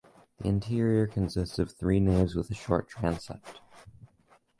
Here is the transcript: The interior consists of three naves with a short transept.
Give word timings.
The 0.39 0.47
interior 0.47 1.05
consists 1.05 1.59
of 1.59 1.73
three 1.73 1.99
naves 1.99 2.33
with 2.33 2.49
a 2.49 2.55
short 2.55 2.87
transept. 2.87 3.61